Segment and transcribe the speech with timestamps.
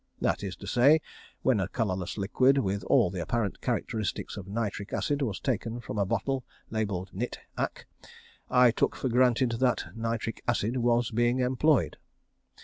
[0.19, 0.99] That is to say,
[1.43, 5.99] when a colourless liquid with all the apparent characteristics of nitric acid was taken from
[5.99, 7.37] a bottle labelled "Nit.
[7.59, 7.83] Ac."
[8.49, 11.97] I took for granted that nitric acid was being employed.